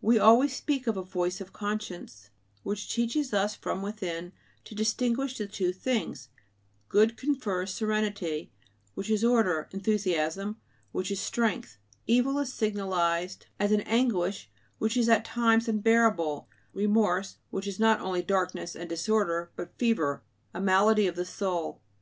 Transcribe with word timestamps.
We 0.00 0.18
always 0.18 0.56
speak 0.56 0.86
of 0.86 0.96
a 0.96 1.02
"voice 1.02 1.42
of 1.42 1.52
conscience" 1.52 2.30
which 2.62 2.90
teaches 2.90 3.34
us 3.34 3.54
from 3.54 3.82
within 3.82 4.32
to 4.64 4.74
distinguish 4.74 5.36
the 5.36 5.46
two 5.46 5.74
things: 5.74 6.30
good 6.88 7.18
confers 7.18 7.74
serenity, 7.74 8.50
which 8.94 9.10
is 9.10 9.22
order; 9.22 9.68
enthusiasm, 9.70 10.56
which 10.90 11.10
is 11.10 11.20
strength; 11.20 11.76
evil 12.06 12.38
is 12.38 12.50
signalized 12.50 13.44
as 13.60 13.70
an 13.70 13.82
anguish 13.82 14.48
which 14.78 14.96
is 14.96 15.10
at 15.10 15.26
times 15.26 15.68
unbearable: 15.68 16.48
remorse, 16.72 17.36
which 17.50 17.66
is 17.66 17.78
not 17.78 18.00
only 18.00 18.22
darkness 18.22 18.74
and 18.74 18.88
disorder, 18.88 19.50
but 19.54 19.76
fever, 19.76 20.22
a 20.54 20.62
malady 20.62 21.06
of 21.06 21.14
the 21.14 21.26
soul. 21.26 21.82